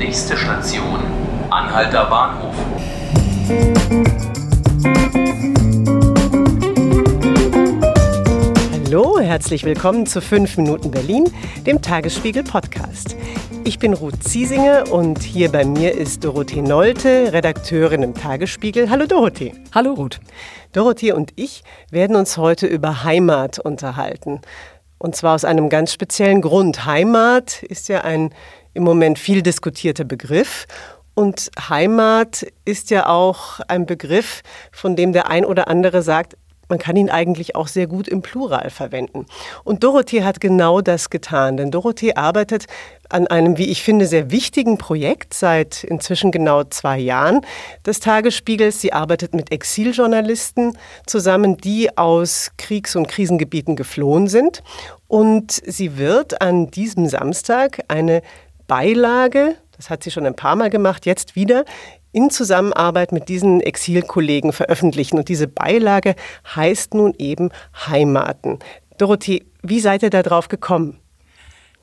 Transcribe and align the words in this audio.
Nächste 0.00 0.34
Station, 0.34 0.98
Anhalter 1.50 2.06
Bahnhof. 2.06 2.54
Hallo, 8.86 9.20
herzlich 9.20 9.62
willkommen 9.64 10.06
zu 10.06 10.22
5 10.22 10.56
Minuten 10.56 10.90
Berlin, 10.90 11.30
dem 11.66 11.82
Tagesspiegel 11.82 12.44
Podcast. 12.44 13.14
Ich 13.64 13.78
bin 13.78 13.92
Ruth 13.92 14.24
Ziesinger 14.24 14.90
und 14.90 15.22
hier 15.22 15.52
bei 15.52 15.66
mir 15.66 15.92
ist 15.92 16.24
Dorothee 16.24 16.62
Nolte, 16.62 17.34
Redakteurin 17.34 18.02
im 18.02 18.14
Tagesspiegel. 18.14 18.88
Hallo 18.88 19.04
Dorothee. 19.04 19.52
Hallo 19.74 19.92
Ruth. 19.92 20.18
Dorothee 20.72 21.12
und 21.12 21.34
ich 21.36 21.62
werden 21.90 22.16
uns 22.16 22.38
heute 22.38 22.66
über 22.66 23.04
Heimat 23.04 23.58
unterhalten. 23.58 24.40
Und 24.96 25.16
zwar 25.16 25.34
aus 25.34 25.46
einem 25.46 25.68
ganz 25.70 25.92
speziellen 25.92 26.40
Grund. 26.42 26.84
Heimat 26.84 27.62
ist 27.62 27.88
ja 27.88 28.02
ein 28.02 28.34
im 28.74 28.82
Moment 28.82 29.18
viel 29.18 29.42
diskutierter 29.42 30.04
Begriff. 30.04 30.66
Und 31.14 31.50
Heimat 31.68 32.46
ist 32.64 32.90
ja 32.90 33.06
auch 33.06 33.60
ein 33.68 33.86
Begriff, 33.86 34.42
von 34.72 34.96
dem 34.96 35.12
der 35.12 35.28
ein 35.28 35.44
oder 35.44 35.68
andere 35.68 36.02
sagt, 36.02 36.36
man 36.70 36.78
kann 36.78 36.96
ihn 36.96 37.10
eigentlich 37.10 37.56
auch 37.56 37.66
sehr 37.66 37.88
gut 37.88 38.08
im 38.08 38.22
Plural 38.22 38.70
verwenden. 38.70 39.26
Und 39.64 39.82
Dorothee 39.82 40.22
hat 40.22 40.40
genau 40.40 40.80
das 40.80 41.10
getan, 41.10 41.56
denn 41.56 41.72
Dorothee 41.72 42.14
arbeitet 42.14 42.66
an 43.08 43.26
einem, 43.26 43.58
wie 43.58 43.68
ich 43.70 43.82
finde, 43.82 44.06
sehr 44.06 44.30
wichtigen 44.30 44.78
Projekt 44.78 45.34
seit 45.34 45.82
inzwischen 45.82 46.30
genau 46.30 46.62
zwei 46.62 46.98
Jahren 46.98 47.40
des 47.84 47.98
Tagesspiegels. 47.98 48.80
Sie 48.80 48.92
arbeitet 48.92 49.34
mit 49.34 49.50
Exiljournalisten 49.50 50.78
zusammen, 51.06 51.56
die 51.56 51.98
aus 51.98 52.52
Kriegs- 52.56 52.94
und 52.94 53.08
Krisengebieten 53.08 53.74
geflohen 53.74 54.28
sind. 54.28 54.62
Und 55.08 55.50
sie 55.50 55.98
wird 55.98 56.40
an 56.40 56.70
diesem 56.70 57.08
Samstag 57.08 57.80
eine 57.88 58.22
Beilage, 58.70 59.56
das 59.76 59.90
hat 59.90 60.04
sie 60.04 60.12
schon 60.12 60.26
ein 60.26 60.36
paar 60.36 60.54
Mal 60.54 60.70
gemacht, 60.70 61.04
jetzt 61.04 61.34
wieder 61.34 61.64
in 62.12 62.30
Zusammenarbeit 62.30 63.10
mit 63.10 63.28
diesen 63.28 63.60
Exilkollegen 63.60 64.52
veröffentlichen. 64.52 65.18
Und 65.18 65.28
diese 65.28 65.48
Beilage 65.48 66.14
heißt 66.54 66.94
nun 66.94 67.12
eben 67.18 67.50
Heimaten. 67.88 68.60
Dorothee, 68.96 69.44
wie 69.64 69.80
seid 69.80 70.04
ihr 70.04 70.10
da 70.10 70.22
drauf 70.22 70.46
gekommen? 70.46 71.00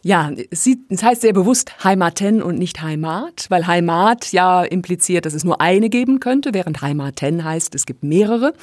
Ja, 0.07 0.31
es 0.51 0.65
heißt 1.03 1.19
sehr 1.19 1.33
bewusst 1.33 1.83
Heimaten 1.83 2.41
und 2.41 2.57
nicht 2.57 2.81
Heimat, 2.81 3.47
weil 3.49 3.67
Heimat 3.67 4.31
ja 4.31 4.63
impliziert, 4.63 5.25
dass 5.25 5.33
es 5.33 5.43
nur 5.43 5.59
eine 5.59 5.89
geben 5.89 6.21
könnte, 6.21 6.53
während 6.53 6.81
Heimaten 6.81 7.43
heißt, 7.43 7.75
es 7.75 7.85
gibt 7.85 8.05
mehrere. 8.05 8.53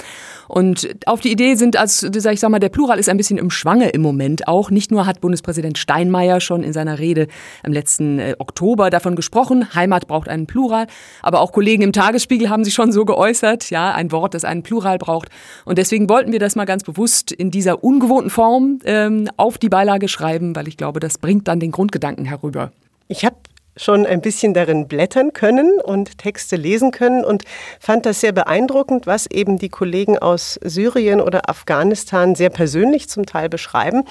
Und 0.48 0.88
auf 1.04 1.20
die 1.20 1.30
Idee 1.30 1.56
sind, 1.56 1.76
also 1.76 2.08
ich 2.08 2.40
sag 2.40 2.48
mal, 2.48 2.60
der 2.60 2.70
Plural 2.70 2.98
ist 2.98 3.10
ein 3.10 3.18
bisschen 3.18 3.36
im 3.36 3.50
Schwange 3.50 3.90
im 3.90 4.00
Moment 4.00 4.48
auch. 4.48 4.70
Nicht 4.70 4.90
nur 4.90 5.04
hat 5.04 5.20
Bundespräsident 5.20 5.76
Steinmeier 5.76 6.40
schon 6.40 6.62
in 6.62 6.72
seiner 6.72 6.98
Rede 6.98 7.26
am 7.62 7.74
letzten 7.74 8.18
äh, 8.20 8.36
Oktober 8.38 8.88
davon 8.88 9.14
gesprochen, 9.14 9.74
Heimat 9.74 10.06
braucht 10.06 10.30
einen 10.30 10.46
Plural, 10.46 10.86
aber 11.20 11.42
auch 11.42 11.52
Kollegen 11.52 11.82
im 11.82 11.92
Tagesspiegel 11.92 12.48
haben 12.48 12.64
sich 12.64 12.72
schon 12.72 12.90
so 12.90 13.04
geäußert, 13.04 13.68
ja, 13.68 13.92
ein 13.92 14.12
Wort, 14.12 14.32
das 14.32 14.46
einen 14.46 14.62
Plural 14.62 14.96
braucht. 14.96 15.28
Und 15.66 15.76
deswegen 15.76 16.08
wollten 16.08 16.32
wir 16.32 16.38
das 16.38 16.56
mal 16.56 16.64
ganz 16.64 16.84
bewusst 16.84 17.32
in 17.32 17.50
dieser 17.50 17.84
ungewohnten 17.84 18.30
Form 18.30 18.78
ähm, 18.86 19.28
auf 19.36 19.58
die 19.58 19.68
Beilage 19.68 20.08
schreiben, 20.08 20.56
weil 20.56 20.68
ich 20.68 20.78
glaube, 20.78 21.00
das 21.00 21.18
bringt 21.18 21.33
dann 21.42 21.58
den 21.58 21.72
Grundgedanken 21.72 22.24
herüber. 22.24 22.70
Ich 23.08 23.24
habe 23.24 23.36
schon 23.76 24.06
ein 24.06 24.20
bisschen 24.20 24.54
darin 24.54 24.86
blättern 24.86 25.32
können 25.32 25.80
und 25.80 26.18
Texte 26.18 26.56
lesen 26.56 26.92
können 26.92 27.24
und 27.24 27.42
fand 27.80 28.06
das 28.06 28.20
sehr 28.20 28.32
beeindruckend, 28.32 29.06
was 29.06 29.26
eben 29.26 29.58
die 29.58 29.68
Kollegen 29.68 30.16
aus 30.18 30.60
Syrien 30.62 31.20
oder 31.20 31.50
Afghanistan 31.50 32.34
sehr 32.34 32.50
persönlich 32.50 33.08
zum 33.08 33.26
Teil 33.26 33.48
beschreiben. 33.48 34.04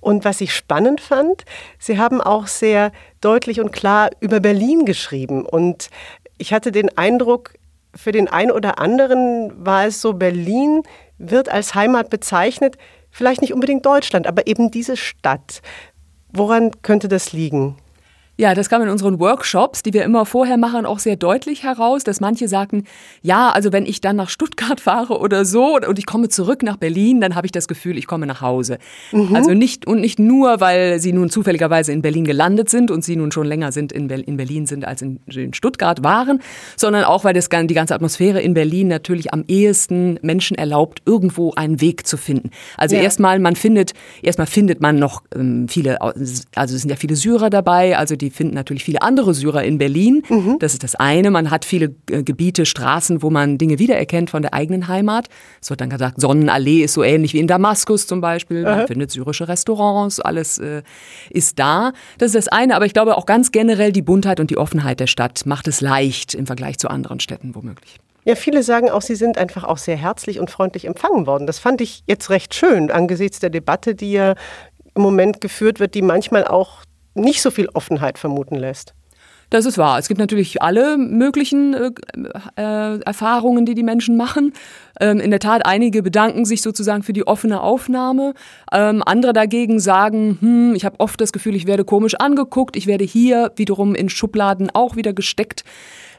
Und 0.00 0.24
was 0.24 0.40
ich 0.40 0.54
spannend 0.54 1.00
fand, 1.00 1.44
sie 1.78 1.98
haben 1.98 2.20
auch 2.20 2.46
sehr 2.46 2.92
deutlich 3.20 3.60
und 3.60 3.72
klar 3.72 4.10
über 4.20 4.38
Berlin 4.38 4.84
geschrieben. 4.84 5.46
Und 5.46 5.88
ich 6.36 6.52
hatte 6.52 6.72
den 6.72 6.96
Eindruck, 6.96 7.54
für 7.96 8.12
den 8.12 8.28
einen 8.28 8.50
oder 8.50 8.78
anderen 8.78 9.52
war 9.64 9.86
es 9.86 10.00
so, 10.00 10.12
Berlin 10.12 10.82
wird 11.16 11.48
als 11.48 11.74
Heimat 11.74 12.10
bezeichnet, 12.10 12.76
vielleicht 13.10 13.40
nicht 13.40 13.54
unbedingt 13.54 13.86
Deutschland, 13.86 14.26
aber 14.26 14.46
eben 14.46 14.70
diese 14.70 14.96
Stadt. 14.96 15.62
Woran 16.36 16.72
könnte 16.82 17.06
das 17.06 17.32
liegen? 17.32 17.76
Ja, 18.36 18.54
das 18.54 18.68
kam 18.68 18.82
in 18.82 18.88
unseren 18.88 19.20
Workshops, 19.20 19.84
die 19.84 19.92
wir 19.92 20.02
immer 20.02 20.26
vorher 20.26 20.56
machen, 20.56 20.86
auch 20.86 20.98
sehr 20.98 21.14
deutlich 21.14 21.62
heraus, 21.62 22.02
dass 22.02 22.20
manche 22.20 22.48
sagten, 22.48 22.82
ja, 23.22 23.50
also 23.50 23.72
wenn 23.72 23.86
ich 23.86 24.00
dann 24.00 24.16
nach 24.16 24.28
Stuttgart 24.28 24.80
fahre 24.80 25.20
oder 25.20 25.44
so 25.44 25.76
und 25.76 25.98
ich 26.00 26.06
komme 26.06 26.28
zurück 26.28 26.64
nach 26.64 26.76
Berlin, 26.76 27.20
dann 27.20 27.36
habe 27.36 27.46
ich 27.46 27.52
das 27.52 27.68
Gefühl, 27.68 27.96
ich 27.96 28.08
komme 28.08 28.26
nach 28.26 28.40
Hause. 28.40 28.78
Mhm. 29.12 29.36
Also 29.36 29.54
nicht 29.54 29.86
und 29.86 30.00
nicht 30.00 30.18
nur, 30.18 30.60
weil 30.60 30.98
sie 30.98 31.12
nun 31.12 31.30
zufälligerweise 31.30 31.92
in 31.92 32.02
Berlin 32.02 32.24
gelandet 32.24 32.68
sind 32.68 32.90
und 32.90 33.04
sie 33.04 33.14
nun 33.14 33.30
schon 33.30 33.46
länger 33.46 33.70
sind 33.70 33.92
in, 33.92 34.08
in 34.10 34.36
Berlin 34.36 34.66
sind 34.66 34.84
als 34.84 35.00
in, 35.00 35.20
in, 35.26 35.54
Stuttgart 35.54 36.02
waren, 36.02 36.40
sondern 36.76 37.04
auch, 37.04 37.22
weil 37.22 37.34
das, 37.34 37.48
die 37.48 37.74
ganze 37.74 37.94
Atmosphäre 37.94 38.40
in 38.40 38.54
Berlin 38.54 38.88
natürlich 38.88 39.32
am 39.32 39.44
ehesten 39.46 40.18
Menschen 40.22 40.56
erlaubt, 40.56 41.02
irgendwo 41.06 41.52
einen 41.54 41.80
Weg 41.80 42.04
zu 42.06 42.16
finden. 42.16 42.50
Also 42.76 42.96
ja. 42.96 43.02
erstmal, 43.02 43.38
man 43.38 43.54
findet, 43.54 43.92
erstmal 44.22 44.48
findet 44.48 44.80
man 44.80 44.98
noch 44.98 45.22
ähm, 45.36 45.68
viele, 45.68 46.00
also 46.00 46.20
es 46.56 46.80
sind 46.82 46.90
ja 46.90 46.96
viele 46.96 47.14
Syrer 47.14 47.48
dabei, 47.48 47.96
also 47.96 48.16
die 48.16 48.23
die 48.24 48.30
finden 48.30 48.54
natürlich 48.54 48.84
viele 48.84 49.02
andere 49.02 49.34
Syrer 49.34 49.62
in 49.64 49.78
Berlin. 49.78 50.22
Mhm. 50.28 50.56
Das 50.58 50.72
ist 50.72 50.82
das 50.82 50.94
eine. 50.94 51.30
Man 51.30 51.50
hat 51.50 51.64
viele 51.64 51.94
äh, 52.10 52.22
Gebiete, 52.22 52.66
Straßen, 52.66 53.22
wo 53.22 53.30
man 53.30 53.58
Dinge 53.58 53.78
wiedererkennt 53.78 54.30
von 54.30 54.42
der 54.42 54.54
eigenen 54.54 54.88
Heimat. 54.88 55.28
Es 55.60 55.70
wird 55.70 55.80
dann 55.80 55.90
gesagt, 55.90 56.20
Sonnenallee 56.20 56.82
ist 56.82 56.94
so 56.94 57.02
ähnlich 57.02 57.34
wie 57.34 57.38
in 57.38 57.46
Damaskus 57.46 58.06
zum 58.06 58.20
Beispiel. 58.20 58.62
Man 58.62 58.80
Aha. 58.80 58.86
findet 58.86 59.10
syrische 59.10 59.46
Restaurants, 59.46 60.20
alles 60.20 60.58
äh, 60.58 60.82
ist 61.30 61.58
da. 61.58 61.92
Das 62.18 62.34
ist 62.34 62.46
das 62.46 62.48
eine. 62.48 62.76
Aber 62.76 62.86
ich 62.86 62.94
glaube 62.94 63.16
auch 63.16 63.26
ganz 63.26 63.52
generell 63.52 63.92
die 63.92 64.02
Buntheit 64.02 64.40
und 64.40 64.50
die 64.50 64.56
Offenheit 64.56 65.00
der 65.00 65.06
Stadt 65.06 65.46
macht 65.46 65.68
es 65.68 65.80
leicht 65.80 66.34
im 66.34 66.46
Vergleich 66.46 66.78
zu 66.78 66.88
anderen 66.88 67.20
Städten 67.20 67.54
womöglich. 67.54 67.98
Ja, 68.24 68.36
viele 68.36 68.62
sagen 68.62 68.88
auch, 68.88 69.02
sie 69.02 69.16
sind 69.16 69.36
einfach 69.36 69.64
auch 69.64 69.76
sehr 69.76 69.96
herzlich 69.96 70.40
und 70.40 70.50
freundlich 70.50 70.86
empfangen 70.86 71.26
worden. 71.26 71.46
Das 71.46 71.58
fand 71.58 71.82
ich 71.82 72.04
jetzt 72.06 72.30
recht 72.30 72.54
schön 72.54 72.90
angesichts 72.90 73.38
der 73.38 73.50
Debatte, 73.50 73.94
die 73.94 74.12
ja 74.12 74.34
im 74.94 75.02
Moment 75.02 75.40
geführt 75.40 75.80
wird, 75.80 75.94
die 75.94 76.02
manchmal 76.02 76.46
auch 76.46 76.84
nicht 77.14 77.42
so 77.42 77.50
viel 77.50 77.68
Offenheit 77.72 78.18
vermuten 78.18 78.56
lässt. 78.56 78.94
Das 79.50 79.66
ist 79.66 79.78
wahr. 79.78 79.98
Es 79.98 80.08
gibt 80.08 80.18
natürlich 80.18 80.62
alle 80.62 80.96
möglichen 80.98 81.74
äh, 81.74 81.90
äh, 82.56 83.00
Erfahrungen, 83.00 83.66
die 83.66 83.74
die 83.74 83.82
Menschen 83.82 84.16
machen. 84.16 84.52
Ähm, 85.00 85.20
in 85.20 85.30
der 85.30 85.40
Tat, 85.40 85.66
einige 85.66 86.02
bedanken 86.02 86.44
sich 86.44 86.62
sozusagen 86.62 87.02
für 87.02 87.12
die 87.12 87.26
offene 87.26 87.60
Aufnahme. 87.60 88.34
Ähm, 88.72 89.02
andere 89.04 89.32
dagegen 89.32 89.80
sagen, 89.80 90.38
hm, 90.40 90.74
ich 90.74 90.84
habe 90.84 90.98
oft 90.98 91.20
das 91.20 91.32
Gefühl, 91.32 91.54
ich 91.54 91.66
werde 91.66 91.84
komisch 91.84 92.14
angeguckt. 92.16 92.76
Ich 92.76 92.86
werde 92.86 93.04
hier 93.04 93.52
wiederum 93.56 93.94
in 93.94 94.08
Schubladen 94.08 94.70
auch 94.72 94.96
wieder 94.96 95.12
gesteckt. 95.12 95.64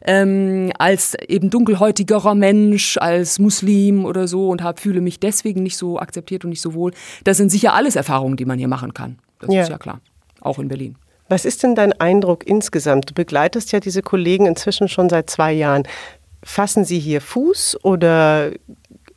Ähm, 0.08 0.72
als 0.78 1.16
eben 1.28 1.50
dunkelhäutigerer 1.50 2.36
Mensch, 2.36 2.98
als 2.98 3.40
Muslim 3.40 4.06
oder 4.06 4.28
so 4.28 4.50
und 4.50 4.64
hab, 4.64 4.80
fühle 4.80 5.02
mich 5.02 5.20
deswegen 5.20 5.64
nicht 5.64 5.78
so 5.78 6.00
akzeptiert 6.00 6.46
und 6.46 6.52
nicht 6.52 6.62
so 6.62 6.74
wohl. 6.74 6.94
Das 7.24 7.38
sind 7.38 7.50
sicher 7.50 7.74
alles 7.74 7.96
Erfahrungen, 7.96 8.38
die 8.38 8.46
man 8.46 8.60
hier 8.60 8.68
machen 8.68 8.94
kann. 8.94 9.18
Das 9.40 9.54
ja. 9.54 9.64
ist 9.64 9.70
ja 9.70 9.78
klar 9.78 10.00
auch 10.46 10.60
in 10.60 10.68
Berlin. 10.68 10.96
Was 11.28 11.46
ist 11.46 11.64
denn 11.64 11.74
dein 11.74 11.94
Eindruck 11.94 12.46
insgesamt? 12.46 13.10
Du 13.10 13.14
begleitest 13.14 13.72
ja 13.72 13.80
diese 13.80 14.02
Kollegen 14.02 14.46
inzwischen 14.46 14.88
schon 14.88 15.10
seit 15.10 15.30
zwei 15.30 15.54
Jahren. 15.54 15.84
Fassen 16.44 16.86
sie 16.86 17.00
hier 17.00 17.22
Fuß 17.22 17.84
oder 17.84 18.52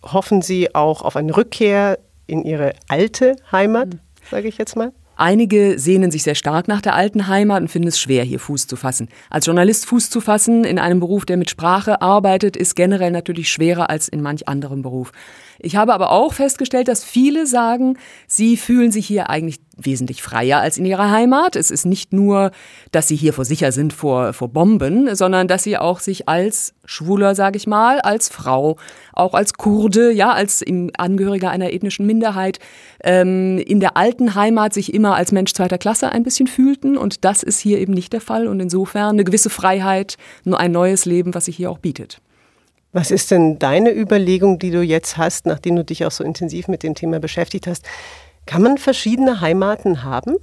hoffen 0.02 0.40
sie 0.40 0.74
auch 0.74 1.02
auf 1.02 1.16
eine 1.16 1.36
Rückkehr 1.36 1.98
in 2.26 2.44
ihre 2.44 2.72
alte 2.88 3.36
Heimat, 3.52 3.88
sage 4.30 4.48
ich 4.48 4.56
jetzt 4.56 4.76
mal? 4.76 4.92
Einige 5.20 5.80
sehnen 5.80 6.12
sich 6.12 6.22
sehr 6.22 6.36
stark 6.36 6.68
nach 6.68 6.80
der 6.80 6.94
alten 6.94 7.26
Heimat 7.26 7.60
und 7.60 7.68
finden 7.68 7.88
es 7.88 7.98
schwer, 7.98 8.22
hier 8.22 8.38
Fuß 8.38 8.68
zu 8.68 8.76
fassen. 8.76 9.08
Als 9.30 9.46
Journalist 9.46 9.84
Fuß 9.86 10.10
zu 10.10 10.20
fassen 10.20 10.62
in 10.62 10.78
einem 10.78 11.00
Beruf, 11.00 11.26
der 11.26 11.36
mit 11.36 11.50
Sprache 11.50 12.00
arbeitet, 12.00 12.56
ist 12.56 12.76
generell 12.76 13.10
natürlich 13.10 13.50
schwerer 13.50 13.90
als 13.90 14.06
in 14.06 14.22
manch 14.22 14.46
anderem 14.46 14.82
Beruf. 14.82 15.10
Ich 15.60 15.76
habe 15.76 15.92
aber 15.92 16.12
auch 16.12 16.32
festgestellt, 16.34 16.88
dass 16.88 17.04
viele 17.04 17.46
sagen, 17.46 17.98
sie 18.26 18.56
fühlen 18.56 18.92
sich 18.92 19.06
hier 19.06 19.28
eigentlich 19.28 19.58
wesentlich 19.76 20.22
freier 20.22 20.60
als 20.60 20.78
in 20.78 20.84
ihrer 20.84 21.10
Heimat. 21.10 21.56
Es 21.56 21.70
ist 21.70 21.84
nicht 21.84 22.12
nur, 22.12 22.50
dass 22.92 23.08
sie 23.08 23.16
hier 23.16 23.32
vor 23.32 23.44
sicher 23.44 23.72
sind 23.72 23.92
vor, 23.92 24.32
vor 24.32 24.48
Bomben, 24.48 25.14
sondern 25.14 25.48
dass 25.48 25.62
sie 25.62 25.76
auch 25.76 26.00
sich 26.00 26.28
als 26.28 26.74
Schwuler, 26.84 27.34
sage 27.34 27.56
ich 27.56 27.66
mal, 27.66 28.00
als 28.00 28.28
Frau, 28.28 28.76
auch 29.12 29.34
als 29.34 29.54
Kurde, 29.54 30.10
ja, 30.12 30.32
als 30.32 30.64
Angehöriger 30.96 31.50
einer 31.50 31.72
ethnischen 31.72 32.06
Minderheit 32.06 32.58
ähm, 33.02 33.58
in 33.58 33.80
der 33.80 33.96
alten 33.96 34.34
Heimat 34.34 34.74
sich 34.74 34.94
immer 34.94 35.14
als 35.14 35.32
Mensch 35.32 35.52
zweiter 35.54 35.78
Klasse 35.78 36.10
ein 36.10 36.22
bisschen 36.22 36.46
fühlten. 36.46 36.96
Und 36.96 37.24
das 37.24 37.42
ist 37.42 37.58
hier 37.58 37.78
eben 37.78 37.92
nicht 37.92 38.12
der 38.12 38.20
Fall. 38.20 38.46
Und 38.46 38.60
insofern 38.60 39.10
eine 39.10 39.24
gewisse 39.24 39.50
Freiheit, 39.50 40.16
nur 40.44 40.58
ein 40.60 40.72
neues 40.72 41.04
Leben, 41.04 41.34
was 41.34 41.46
sich 41.46 41.56
hier 41.56 41.70
auch 41.70 41.78
bietet. 41.78 42.20
Was 42.92 43.10
ist 43.10 43.30
denn 43.30 43.58
deine 43.58 43.92
Überlegung, 43.92 44.58
die 44.58 44.70
du 44.70 44.82
jetzt 44.82 45.18
hast, 45.18 45.44
nachdem 45.44 45.76
du 45.76 45.84
dich 45.84 46.06
auch 46.06 46.10
so 46.10 46.24
intensiv 46.24 46.68
mit 46.68 46.82
dem 46.82 46.94
Thema 46.94 47.20
beschäftigt 47.20 47.66
hast? 47.66 47.84
Kann 48.46 48.62
man 48.62 48.78
verschiedene 48.78 49.42
Heimaten 49.42 50.04
haben? 50.04 50.36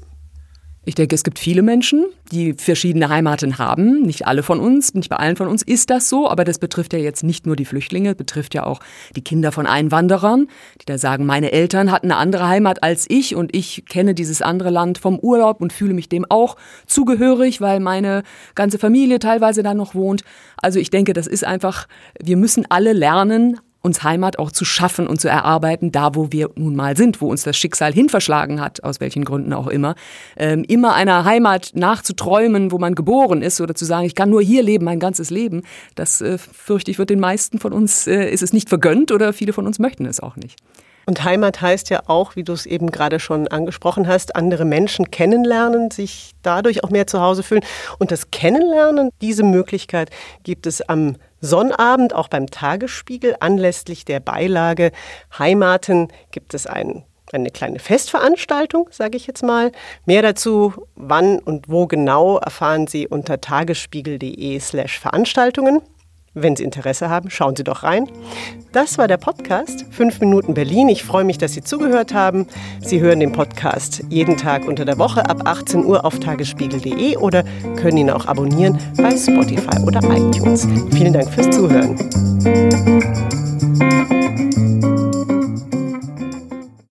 Ich 0.88 0.94
denke, 0.94 1.16
es 1.16 1.24
gibt 1.24 1.40
viele 1.40 1.64
Menschen, 1.64 2.06
die 2.32 2.54
verschiedene 2.54 3.10
Heimaten 3.10 3.58
haben. 3.58 4.04
Nicht 4.04 4.28
alle 4.28 4.44
von 4.44 4.60
uns, 4.60 4.94
nicht 4.94 5.10
bei 5.10 5.16
allen 5.16 5.36
von 5.36 5.48
uns 5.48 5.64
ist 5.64 5.90
das 5.90 6.10
so, 6.10 6.30
aber 6.30 6.44
das 6.44 6.60
betrifft 6.60 6.94
ja 6.94 7.00
jetzt 7.00 7.24
nicht 7.24 7.48
nur 7.48 7.56
die 7.56 7.66
Flüchtlinge, 7.66 8.14
betrifft 8.14 8.54
ja 8.54 8.66
auch 8.66 8.80
die 9.16 9.24
Kinder 9.24 9.52
von 9.52 9.66
Einwanderern, 9.66 10.48
die 10.80 10.86
da 10.86 11.00
sagen, 11.00 11.26
meine 11.26 11.52
Eltern 11.52 11.92
hatten 11.92 12.12
eine 12.12 12.18
andere 12.18 12.48
Heimat 12.48 12.84
als 12.84 13.08
ich 13.10 13.36
und 13.36 13.56
ich 13.56 13.86
kenne 13.90 14.14
dieses 14.14 14.44
andere 14.44 14.70
Land 14.70 15.00
vom 15.00 15.18
Urlaub 15.18 15.60
und 15.60 15.74
fühle 15.74 15.96
mich 15.96 16.08
dem 16.08 16.24
auch 16.30 16.56
zugehörig, 16.86 17.62
weil 17.62 17.80
meine 17.80 18.22
ganze 18.54 18.78
Familie 18.78 19.18
teilweise 19.18 19.64
da 19.64 19.74
noch 19.74 19.96
wohnt. 19.96 20.24
Also 20.58 20.80
ich 20.80 20.92
denke, 20.92 21.14
das 21.14 21.26
ist 21.26 21.46
einfach, 21.46 21.88
wir 22.22 22.38
müssen 22.38 22.66
alle 22.70 22.94
lernen, 22.94 23.60
uns 23.86 24.04
Heimat 24.04 24.40
auch 24.40 24.52
zu 24.52 24.66
schaffen 24.66 25.08
und 25.08 25.22
zu 25.22 25.30
erarbeiten, 25.30 25.92
da 25.92 26.16
wo 26.16 26.32
wir 26.32 26.50
nun 26.56 26.76
mal 26.76 26.98
sind, 26.98 27.22
wo 27.22 27.30
uns 27.30 27.44
das 27.44 27.56
Schicksal 27.56 27.94
hinverschlagen 27.94 28.60
hat, 28.60 28.84
aus 28.84 29.00
welchen 29.00 29.24
Gründen 29.24 29.54
auch 29.54 29.68
immer. 29.68 29.96
Ähm, 30.36 30.66
immer 30.68 30.94
einer 30.96 31.24
Heimat 31.24 31.72
nachzuträumen, 31.76 32.72
wo 32.72 32.80
man 32.80 32.96
geboren 32.96 33.42
ist 33.42 33.62
oder 33.62 33.76
zu 33.76 33.86
sagen, 33.86 34.06
ich 34.06 34.16
kann 34.16 34.30
nur 34.30 34.42
hier 34.42 34.64
leben, 34.64 34.84
mein 34.84 35.00
ganzes 35.00 35.30
Leben, 35.30 35.62
das 35.96 36.22
äh, 36.22 36.38
fürchte 36.38 36.92
ich, 36.92 36.98
wird 36.98 37.10
den 37.10 37.20
meisten 37.20 37.60
von 37.60 37.72
uns, 37.72 38.08
äh, 38.08 38.30
ist 38.30 38.44
es 38.44 38.52
nicht 38.52 38.68
vergönnt 38.68 39.12
oder 39.12 39.32
viele 39.32 39.54
von 39.54 39.66
uns 39.66 39.80
möchten 39.80 40.06
es 40.06 40.20
auch 40.20 40.36
nicht. 40.36 40.60
Und 41.06 41.24
Heimat 41.24 41.62
heißt 41.62 41.90
ja 41.90 42.04
auch, 42.08 42.36
wie 42.36 42.44
du 42.44 42.54
es 42.54 42.66
eben 42.66 42.92
gerade 42.92 43.20
schon 43.20 43.48
angesprochen 43.48 44.08
hast, 44.08 44.36
andere 44.36 44.66
Menschen 44.66 45.12
kennenlernen, 45.12 45.92
sich 45.92 46.32
dadurch 46.42 46.84
auch 46.84 46.90
mehr 46.90 47.08
zu 47.08 47.22
Hause 47.22 47.44
fühlen. 47.44 47.64
Und 48.00 48.12
das 48.12 48.32
Kennenlernen, 48.32 49.12
diese 49.22 49.44
Möglichkeit 49.44 50.10
gibt 50.44 50.68
es 50.68 50.82
am 50.82 51.18
Sonnabend 51.42 52.14
auch 52.16 52.28
beim 52.28 52.48
Tagesspiegel. 52.48 53.36
Anlässlich 53.40 54.06
der 54.06 54.20
Beilage 54.20 54.92
Heimaten 55.38 56.08
gibt 56.32 56.54
es 56.54 56.66
ein 56.66 57.04
eine 57.34 57.50
kleine 57.50 57.80
Festveranstaltung, 57.80 58.88
sage 58.92 59.18
ich 59.18 59.28
jetzt 59.28 59.44
mal. 59.44 59.72
Mehr 60.06 60.22
dazu, 60.22 60.74
wann 60.96 61.40
und 61.40 61.68
wo 61.68 61.88
genau, 61.88 62.38
erfahren 62.38 62.88
Sie 62.88 63.08
unter 63.08 63.42
tagesspiegel.de/slash 63.42 65.00
Veranstaltungen. 65.00 65.82
Wenn 66.38 66.58
Sie 66.58 66.64
Interesse 66.64 67.10
haben, 67.10 67.30
schauen 67.30 67.56
Sie 67.56 67.64
doch 67.64 67.84
rein. 67.84 68.10
Das 68.74 68.98
war 68.98 69.08
der 69.08 69.16
Podcast 69.16 69.86
5 69.90 70.20
Minuten 70.20 70.54
Berlin. 70.54 70.90
Ich 70.90 71.04
freue 71.06 71.24
mich, 71.24 71.38
dass 71.38 71.54
Sie 71.54 71.64
zugehört 71.64 72.14
haben. 72.14 72.46
Sie 72.82 73.00
hören 73.00 73.22
den 73.22 73.32
Podcast 73.32 74.04
jeden 74.10 74.36
Tag 74.36 74.68
unter 74.68 74.84
der 74.84 74.98
Woche 74.98 75.30
ab 75.30 75.44
18 75.46 75.86
Uhr 75.86 76.04
auf 76.04 76.20
tagesspiegel.de 76.20 77.16
oder 77.16 77.44
können 77.78 77.98
ihn 77.98 78.10
auch 78.10 78.26
abonnieren 78.26 78.78
bei 78.98 79.16
Spotify 79.16 79.80
oder 79.86 80.02
iTunes. 80.04 80.68
Vielen 80.92 81.14
Dank 81.14 81.30
fürs 81.30 81.50
Zuhören. 81.56 81.96